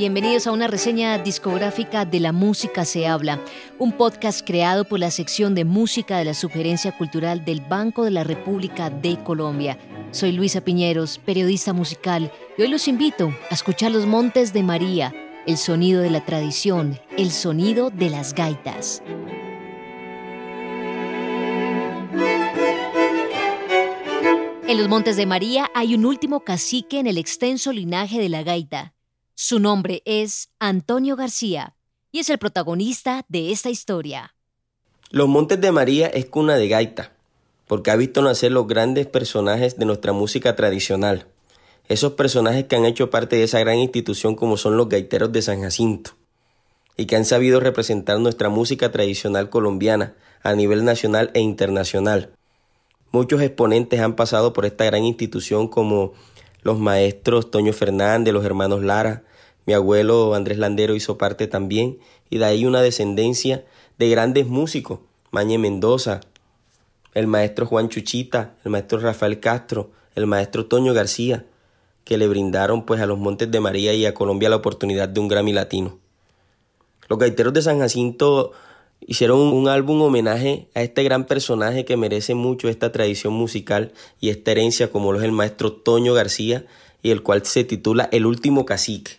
[0.00, 3.38] Bienvenidos a una reseña discográfica de La Música se habla,
[3.78, 8.10] un podcast creado por la sección de música de la Sugerencia Cultural del Banco de
[8.10, 9.78] la República de Colombia.
[10.10, 15.14] Soy Luisa Piñeros, periodista musical, y hoy los invito a escuchar Los Montes de María,
[15.46, 19.02] el sonido de la tradición, el sonido de las gaitas.
[24.66, 28.42] En los Montes de María hay un último cacique en el extenso linaje de la
[28.42, 28.94] gaita.
[29.42, 31.74] Su nombre es Antonio García
[32.12, 34.34] y es el protagonista de esta historia.
[35.08, 37.14] Los Montes de María es cuna de gaita,
[37.66, 41.26] porque ha visto nacer los grandes personajes de nuestra música tradicional.
[41.88, 45.40] Esos personajes que han hecho parte de esa gran institución como son los gaiteros de
[45.40, 46.10] San Jacinto
[46.98, 52.30] y que han sabido representar nuestra música tradicional colombiana a nivel nacional e internacional.
[53.10, 56.12] Muchos exponentes han pasado por esta gran institución como
[56.62, 59.24] los maestros Toño Fernández, los hermanos Lara,
[59.66, 61.98] mi abuelo Andrés Landero hizo parte también,
[62.28, 63.64] y de ahí una descendencia
[63.98, 66.20] de grandes músicos, Mañe Mendoza,
[67.14, 71.44] el maestro Juan Chuchita, el maestro Rafael Castro, el maestro Toño García,
[72.04, 75.20] que le brindaron pues a los Montes de María y a Colombia la oportunidad de
[75.20, 75.98] un Grammy Latino.
[77.08, 78.52] Los gaiteros de San Jacinto
[79.06, 84.30] hicieron un álbum homenaje a este gran personaje que merece mucho esta tradición musical y
[84.30, 86.64] esta herencia como lo es el maestro Toño García
[87.02, 89.12] y el cual se titula El último cacique.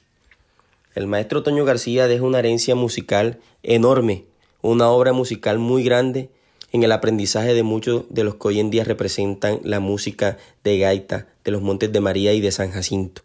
[0.94, 4.26] El maestro Toño García deja una herencia musical enorme,
[4.62, 6.30] una obra musical muy grande
[6.72, 10.80] en el aprendizaje de muchos de los que hoy en día representan la música de
[10.80, 13.24] gaita de los Montes de María y de San Jacinto.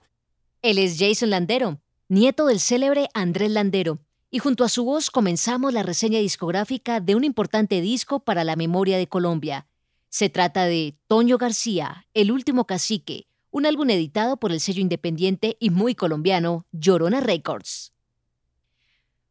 [0.62, 3.98] Él es Jason Landero, nieto del célebre Andrés Landero,
[4.36, 8.54] y junto a su voz comenzamos la reseña discográfica de un importante disco para la
[8.54, 9.66] memoria de Colombia.
[10.10, 15.56] Se trata de Toño García, El último cacique, un álbum editado por el sello independiente
[15.58, 17.94] y muy colombiano Llorona Records.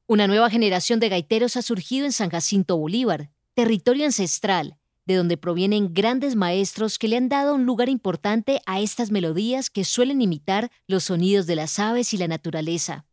[0.07, 5.37] Una nueva generación de gaiteros ha surgido en San Jacinto Bolívar, territorio ancestral, de donde
[5.37, 10.23] provienen grandes maestros que le han dado un lugar importante a estas melodías que suelen
[10.23, 13.05] imitar los sonidos de las aves y la naturaleza.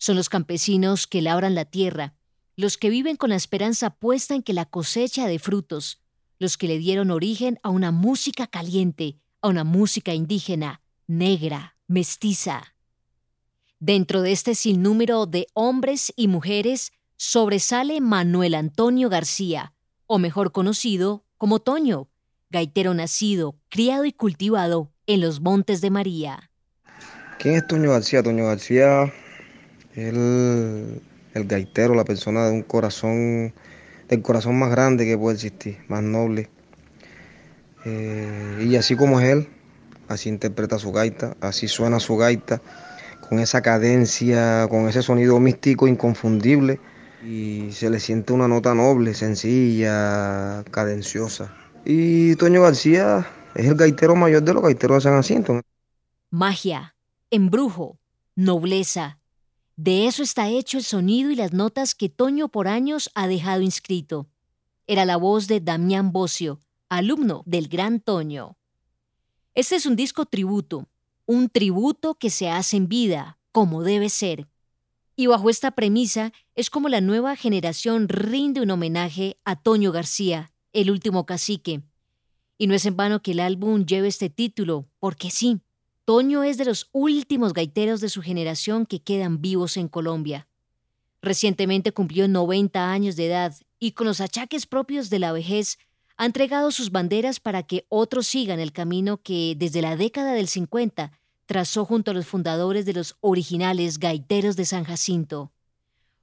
[0.00, 2.14] Son los campesinos que labran la tierra,
[2.56, 6.00] los que viven con la esperanza puesta en que la cosecha de frutos,
[6.38, 12.74] los que le dieron origen a una música caliente, a una música indígena, negra, mestiza.
[13.78, 19.74] Dentro de este sinnúmero de hombres y mujeres sobresale Manuel Antonio García,
[20.06, 22.08] o mejor conocido como Toño,
[22.48, 26.50] gaitero nacido, criado y cultivado en los Montes de María.
[27.38, 28.22] ¿Quién es Toño García?
[28.22, 29.12] Toño García
[29.94, 31.00] el,
[31.34, 33.54] el gaitero, la persona de un corazón,
[34.08, 36.48] del corazón más grande que puede existir, más noble,
[37.84, 39.48] eh, y así como es él,
[40.08, 42.60] así interpreta su gaita, así suena su gaita,
[43.28, 46.80] con esa cadencia, con ese sonido místico inconfundible.
[47.24, 51.54] Y se le siente una nota noble, sencilla, cadenciosa.
[51.84, 55.60] Y Toño García es el gaitero mayor de los gaiteros de San Jacinto.
[56.30, 56.94] Magia,
[57.30, 57.98] embrujo,
[58.36, 59.19] nobleza.
[59.82, 63.62] De eso está hecho el sonido y las notas que Toño por años ha dejado
[63.62, 64.28] inscrito.
[64.86, 66.60] Era la voz de Damián Bocio,
[66.90, 68.58] alumno del Gran Toño.
[69.54, 70.86] Este es un disco tributo,
[71.24, 74.48] un tributo que se hace en vida, como debe ser.
[75.16, 80.52] Y bajo esta premisa es como la nueva generación rinde un homenaje a Toño García,
[80.74, 81.80] el último cacique.
[82.58, 85.62] Y no es en vano que el álbum lleve este título, porque sí,
[86.10, 90.48] Toño es de los últimos gaiteros de su generación que quedan vivos en Colombia.
[91.22, 95.78] Recientemente cumplió 90 años de edad y con los achaques propios de la vejez
[96.16, 100.48] ha entregado sus banderas para que otros sigan el camino que desde la década del
[100.48, 101.12] 50
[101.46, 105.52] trazó junto a los fundadores de los originales Gaiteros de San Jacinto.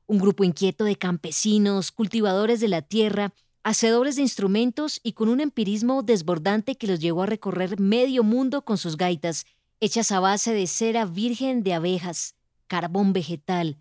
[0.05, 3.33] Un grupo inquieto de campesinos, cultivadores de la tierra,
[3.63, 8.65] hacedores de instrumentos y con un empirismo desbordante que los llevó a recorrer medio mundo
[8.65, 9.45] con sus gaitas,
[9.79, 12.35] hechas a base de cera virgen de abejas,
[12.67, 13.77] carbón vegetal,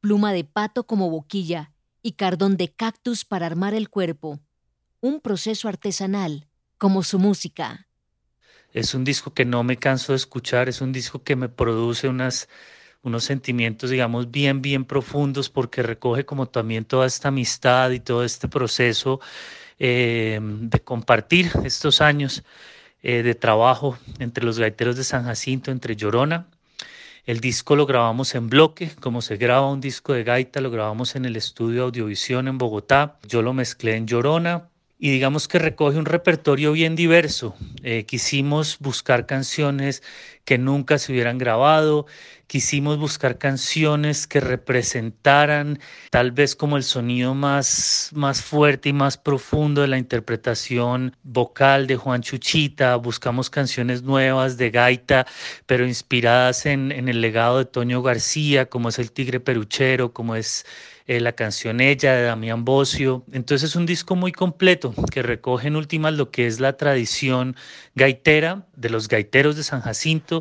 [0.00, 1.72] pluma de pato como boquilla
[2.02, 4.40] y cardón de cactus para armar el cuerpo
[5.00, 7.86] un proceso artesanal como su música.
[8.72, 12.08] Es un disco que no me canso de escuchar, es un disco que me produce
[12.08, 12.48] unos
[13.24, 18.48] sentimientos, digamos, bien, bien profundos porque recoge como también toda esta amistad y todo este
[18.48, 19.20] proceso
[19.78, 22.42] eh, de compartir estos años
[23.02, 26.46] eh, de trabajo entre los gaiteros de San Jacinto, entre Llorona.
[27.26, 31.14] El disco lo grabamos en bloque, como se graba un disco de gaita, lo grabamos
[31.14, 33.18] en el estudio Audiovisión en Bogotá.
[33.28, 34.68] Yo lo mezclé en Llorona,
[34.98, 37.54] y digamos que recoge un repertorio bien diverso.
[37.82, 40.02] Eh, quisimos buscar canciones
[40.48, 42.06] que nunca se hubieran grabado,
[42.46, 45.78] quisimos buscar canciones que representaran
[46.08, 51.86] tal vez como el sonido más, más fuerte y más profundo de la interpretación vocal
[51.86, 55.26] de Juan Chuchita, buscamos canciones nuevas de gaita,
[55.66, 60.34] pero inspiradas en, en el legado de Toño García, como es El Tigre Peruchero, como
[60.34, 60.64] es
[61.08, 63.24] eh, la canción Ella de Damián Bocio.
[63.32, 67.56] Entonces es un disco muy completo que recoge en últimas lo que es la tradición
[67.94, 70.37] gaitera de los gaiteros de San Jacinto,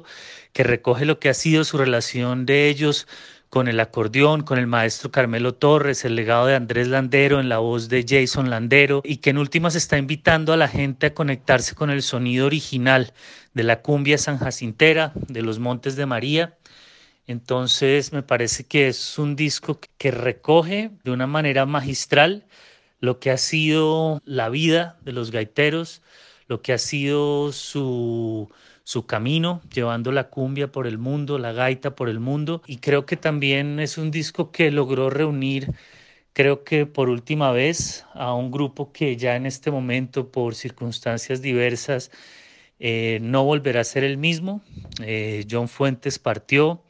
[0.54, 3.08] que recoge lo que ha sido su relación de ellos
[3.50, 7.60] con el acordeón, con el maestro Carmelo Torres, el legado de Andrés Landero en la
[7.60, 11.74] voz de Jason Landero y que en últimas está invitando a la gente a conectarse
[11.74, 13.14] con el sonido original
[13.54, 16.58] de la cumbia sanjacintera, de los Montes de María.
[17.26, 22.46] Entonces me parece que es un disco que recoge de una manera magistral
[23.00, 26.02] lo que ha sido la vida de los gaiteros,
[26.48, 28.50] lo que ha sido su,
[28.88, 32.62] su camino, llevando la cumbia por el mundo, la gaita por el mundo.
[32.68, 35.74] Y creo que también es un disco que logró reunir,
[36.32, 41.42] creo que por última vez, a un grupo que ya en este momento, por circunstancias
[41.42, 42.12] diversas,
[42.80, 44.62] eh, no volverá a ser el mismo.
[45.02, 46.82] Eh, John Fuentes partió,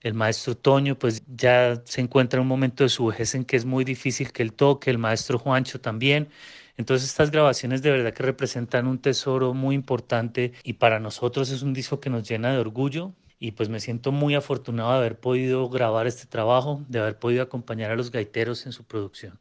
[0.00, 3.56] el maestro Toño pues ya se encuentra en un momento de su vejez en que
[3.56, 6.30] es muy difícil que él toque, el maestro Juancho también.
[6.76, 11.62] Entonces estas grabaciones de verdad que representan un tesoro muy importante y para nosotros es
[11.62, 15.20] un disco que nos llena de orgullo y pues me siento muy afortunado de haber
[15.20, 19.38] podido grabar este trabajo, de haber podido acompañar a los gaiteros en su producción.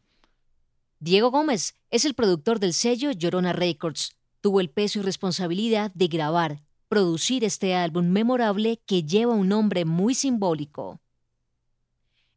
[1.00, 4.15] Diego Gómez es el productor del sello Llorona Records.
[4.41, 9.85] Tuvo el peso y responsabilidad de grabar, producir este álbum memorable que lleva un nombre
[9.85, 11.00] muy simbólico.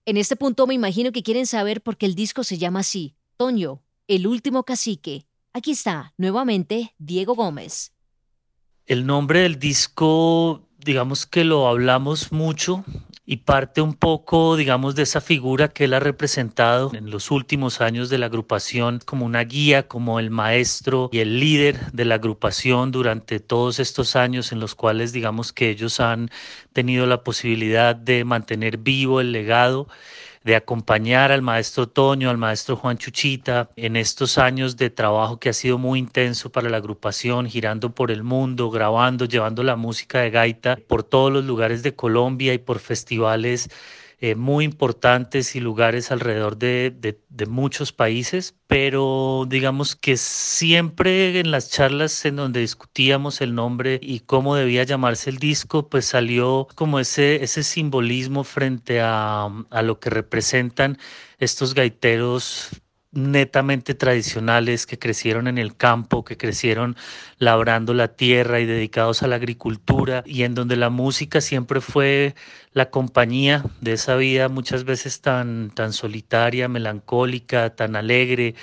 [0.05, 3.17] En este punto me imagino que quieren saber por qué el disco se llama así,
[3.37, 5.27] Toño, el último cacique.
[5.53, 7.93] Aquí está, nuevamente, Diego Gómez.
[8.87, 12.85] El nombre del disco, digamos que lo hablamos mucho
[13.25, 17.81] y parte un poco, digamos, de esa figura que él ha representado en los últimos
[17.81, 22.17] años de la agrupación como una guía, como el maestro y el líder de la
[22.17, 26.31] agrupación durante todos estos años en los cuales, digamos, que ellos han
[26.73, 29.89] tenido la posibilidad de mantener vivo el legado
[30.47, 35.49] de acompañar al maestro Toño, al maestro Juan Chuchita en estos años de trabajo que
[35.49, 40.21] ha sido muy intenso para la agrupación, girando por el mundo, grabando, llevando la música
[40.21, 43.71] de gaita por todos los lugares de Colombia y por festivales
[44.19, 51.51] eh, muy importantes y lugares alrededor de, de, muchos países, pero digamos que siempre en
[51.51, 56.67] las charlas en donde discutíamos el nombre y cómo debía llamarse el disco, pues salió
[56.75, 60.99] como ese, ese simbolismo frente a, a lo que representan
[61.39, 62.71] estos gaiteros
[63.17, 66.97] netamente tradicionales que crecieron en el campo, que crecieron
[67.39, 72.35] labrando la tierra y dedicados a la agricultura y en donde la música siempre fue
[72.73, 78.55] la compañía de esa vida muchas veces tan, tan solitaria, melancólica, tan alegre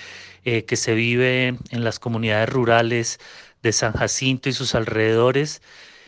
[0.46, 3.20] eh, que se vive en las comunidades rurales
[3.64, 5.62] de San Jacinto y sus alrededores.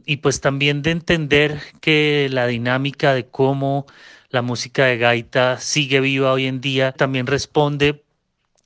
[0.06, 3.88] Y pues también de entender que la dinámica de cómo
[4.30, 8.05] la música de gaita sigue viva hoy en día también responde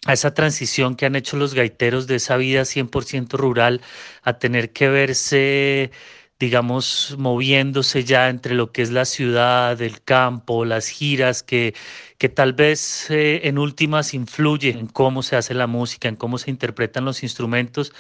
[0.06, 3.82] a esa transición que han hecho los gaiteros de esa vida 100% rural
[4.24, 5.92] a tener que verse
[6.40, 11.76] digamos, moviéndose ya entre lo que es la ciudad, el campo, las giras, que,
[12.18, 16.38] que tal vez eh, en últimas influyen en cómo se hace la música, en cómo
[16.38, 17.94] se interpretan los instrumentos,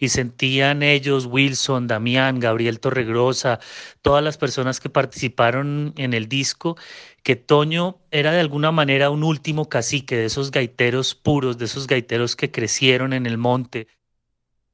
[0.00, 3.60] y sentían ellos, Wilson, Damián, Gabriel Torregrosa,
[4.02, 6.76] todas las personas que participaron en el disco,
[7.22, 11.86] que Toño era de alguna manera un último cacique de esos gaiteros puros, de esos
[11.86, 13.86] gaiteros que crecieron en el monte.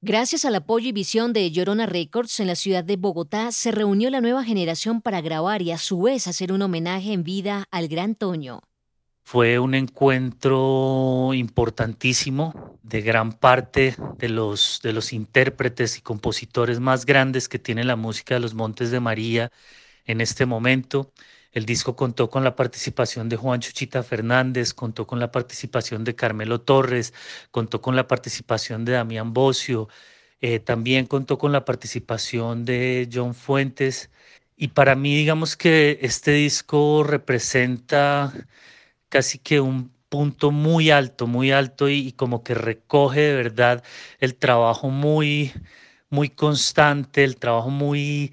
[0.01, 4.09] Gracias al apoyo y visión de Llorona Records en la ciudad de Bogotá, se reunió
[4.11, 7.89] la nueva generación para grabar y a su vez hacer un homenaje en vida al
[7.89, 8.61] gran Toño.
[9.29, 17.07] Fue un encuentro importantísimo de gran parte de los, de los intérpretes y compositores más
[17.07, 19.51] grandes que tiene la música de los Montes de María
[20.05, 21.13] en este momento.
[21.51, 26.15] El disco contó con la participación de Juan Chuchita Fernández, contó con la participación de
[26.15, 27.13] Carmelo Torres,
[27.51, 29.89] contó con la participación de Damián Bocio,
[30.41, 34.09] eh, también contó con la participación de John Fuentes.
[34.57, 38.33] Y para mí, digamos que este disco representa
[39.09, 43.85] casi que un punto muy alto, muy alto y, como que recoge de verdad
[44.21, 45.53] el trabajo muy,
[46.11, 48.33] muy constante, el trabajo muy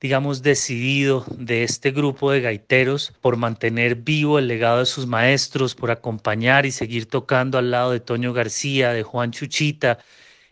[0.00, 5.74] digamos, decidido de este grupo de gaiteros por mantener vivo el legado de sus maestros,
[5.74, 9.98] por acompañar y seguir tocando al lado de Toño García, de Juan Chuchita,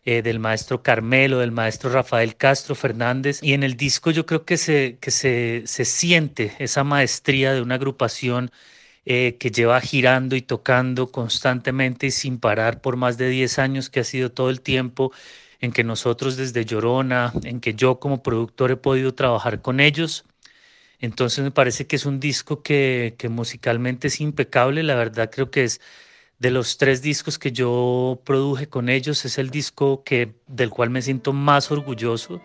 [0.04, 3.40] eh, del maestro Carmelo, del maestro Rafael Castro Fernández.
[3.42, 7.62] Y en el disco yo creo que se, que se, se siente esa maestría de
[7.62, 8.50] una agrupación
[9.06, 13.90] eh, que lleva girando y tocando constantemente y sin parar por más de 10 años,
[13.90, 15.12] que ha sido todo el tiempo
[15.60, 20.24] en que nosotros desde Llorona, en que yo como productor he podido trabajar con ellos.
[21.00, 25.50] Entonces me parece que es un disco que, que musicalmente es impecable, la verdad creo
[25.50, 25.80] que es
[26.38, 30.90] de los tres discos que yo produje con ellos, es el disco que, del cual
[30.90, 32.40] me siento más orgulloso.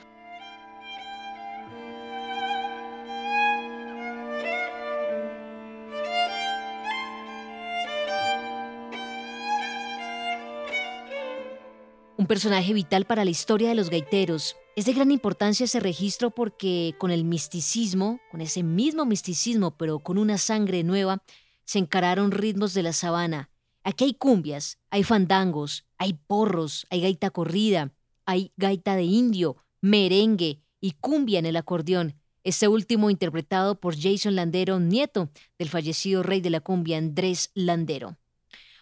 [12.29, 14.55] Personaje vital para la historia de los gaiteros.
[14.75, 19.97] Es de gran importancia ese registro porque con el misticismo, con ese mismo misticismo, pero
[19.97, 21.23] con una sangre nueva,
[21.65, 23.49] se encararon ritmos de la sabana.
[23.83, 27.93] Aquí hay cumbias, hay fandangos, hay porros, hay gaita corrida,
[28.27, 32.13] hay gaita de indio, merengue y cumbia en el acordeón.
[32.43, 38.19] Este último interpretado por Jason Landero, nieto del fallecido rey de la cumbia Andrés Landero.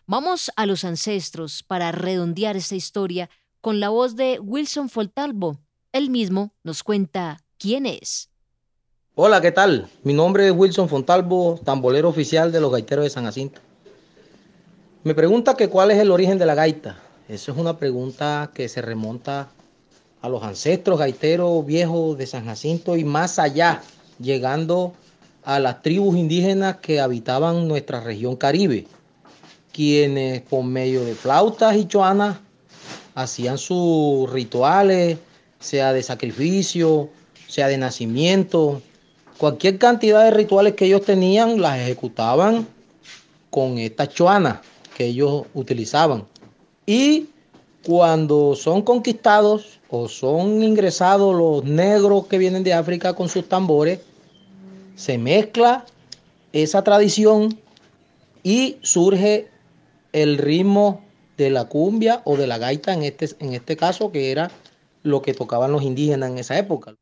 [0.09, 5.59] Vamos a los ancestros para redondear esta historia con la voz de Wilson Foltalbo.
[5.91, 8.29] Él mismo nos cuenta quién es.
[9.15, 9.89] Hola, ¿qué tal?
[10.03, 13.59] Mi nombre es Wilson Fontalvo, tambolero oficial de los gaiteros de San Jacinto.
[15.03, 16.97] Me pregunta que cuál es el origen de la gaita.
[17.27, 19.49] Eso es una pregunta que se remonta
[20.21, 23.81] a los ancestros gaiteros viejos de San Jacinto y más allá,
[24.21, 24.93] llegando
[25.43, 28.87] a las tribus indígenas que habitaban nuestra región caribe
[29.77, 32.37] quienes por medio de flautas y choanas
[33.13, 35.19] hacían sus rituales,
[35.59, 37.11] sea de sacrificio,
[37.47, 38.81] sea de nacimiento,
[39.37, 42.67] cualquier cantidad de rituales que ellos tenían las ejecutaban
[43.51, 44.61] con estas choanas
[44.97, 46.25] que ellos utilizaban.
[46.87, 47.27] Y
[47.85, 53.99] cuando son conquistados o son ingresados los negros que vienen de África con sus tambores,
[54.95, 55.85] se mezcla
[56.51, 57.59] esa tradición
[58.41, 59.49] y surge
[60.21, 61.03] el ritmo
[61.37, 64.51] de la cumbia o de la gaita en este, en este caso, que era
[65.03, 66.95] lo que tocaban los indígenas en esa época.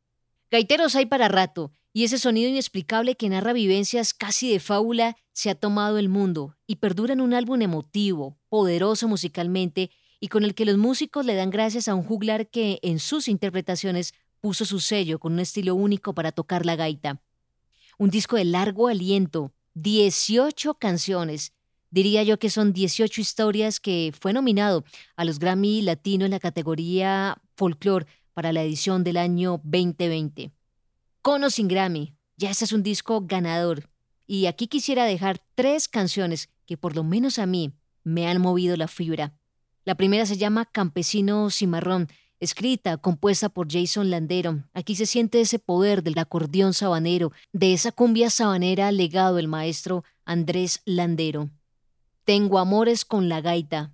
[0.50, 5.48] Gaiteros hay para rato, y ese sonido inexplicable que narra vivencias casi de fábula se
[5.48, 10.54] ha tomado el mundo y perdura en un álbum emotivo, poderoso musicalmente y con el
[10.54, 14.80] que los músicos le dan gracias a un juglar que en sus interpretaciones puso su
[14.80, 17.22] sello con un estilo único para tocar la gaita.
[17.98, 21.54] Un disco de largo aliento, 18 canciones,
[21.96, 24.84] Diría yo que son 18 historias que fue nominado
[25.16, 30.52] a los Grammy Latino en la categoría Folklore para la edición del año 2020.
[31.22, 33.88] Con sin Grammy, ya este es un disco ganador.
[34.26, 37.72] Y aquí quisiera dejar tres canciones que por lo menos a mí
[38.04, 39.32] me han movido la fibra.
[39.86, 42.08] La primera se llama Campesino Cimarrón,
[42.40, 44.64] escrita, compuesta por Jason Landero.
[44.74, 50.04] Aquí se siente ese poder del acordeón sabanero, de esa cumbia sabanera legado del maestro
[50.26, 51.48] Andrés Landero.
[52.26, 53.92] Tengo amores con la gaita.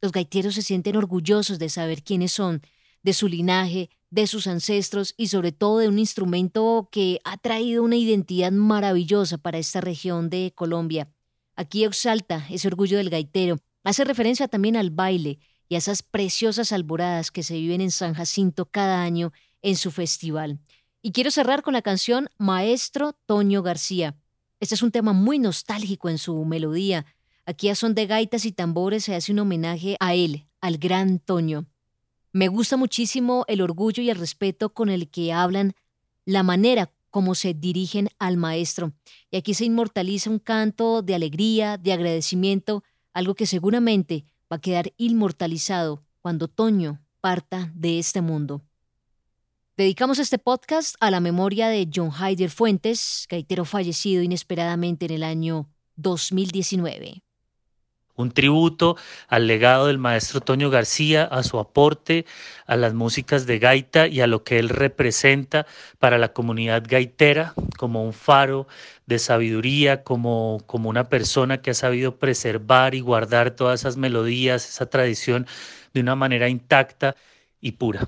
[0.00, 2.62] Los gaiteros se sienten orgullosos de saber quiénes son,
[3.02, 7.82] de su linaje, de sus ancestros y sobre todo de un instrumento que ha traído
[7.82, 11.08] una identidad maravillosa para esta región de Colombia.
[11.56, 16.70] Aquí exalta ese orgullo del gaitero, hace referencia también al baile y a esas preciosas
[16.70, 20.60] alboradas que se viven en San Jacinto cada año en su festival.
[21.02, 24.14] Y quiero cerrar con la canción Maestro Toño García.
[24.60, 27.06] Este es un tema muy nostálgico en su melodía,
[27.44, 31.18] Aquí a son de gaitas y tambores se hace un homenaje a él, al gran
[31.18, 31.66] Toño.
[32.32, 35.72] Me gusta muchísimo el orgullo y el respeto con el que hablan,
[36.24, 38.92] la manera como se dirigen al maestro.
[39.30, 44.60] Y aquí se inmortaliza un canto de alegría, de agradecimiento, algo que seguramente va a
[44.60, 48.62] quedar inmortalizado cuando Toño parta de este mundo.
[49.76, 55.22] Dedicamos este podcast a la memoria de John Hyder Fuentes, gaitero fallecido inesperadamente en el
[55.24, 57.24] año 2019
[58.22, 58.96] un tributo
[59.28, 62.24] al legado del maestro Toño García, a su aporte
[62.66, 65.66] a las músicas de gaita y a lo que él representa
[65.98, 68.66] para la comunidad gaitera como un faro
[69.06, 74.68] de sabiduría, como, como una persona que ha sabido preservar y guardar todas esas melodías,
[74.68, 75.46] esa tradición
[75.92, 77.14] de una manera intacta
[77.60, 78.06] y pura.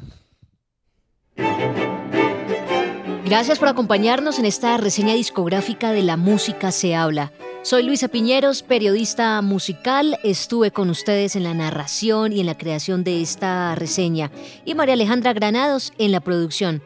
[3.24, 7.32] Gracias por acompañarnos en esta reseña discográfica de La Música se habla.
[7.62, 10.18] Soy Luisa Piñeros, periodista musical.
[10.22, 14.30] Estuve con ustedes en la narración y en la creación de esta reseña
[14.66, 16.82] y María Alejandra Granados en la producción.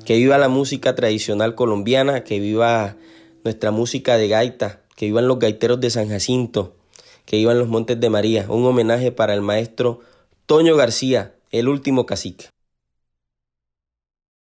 [0.05, 2.95] Que viva la música tradicional colombiana, que viva
[3.43, 6.75] nuestra música de gaita, que vivan los gaiteros de San Jacinto,
[7.25, 8.46] que vivan los Montes de María.
[8.50, 10.00] Un homenaje para el maestro
[10.46, 12.50] Toño García, el último cacique.